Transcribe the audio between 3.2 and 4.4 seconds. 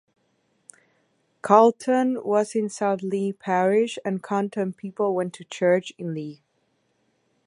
Parish and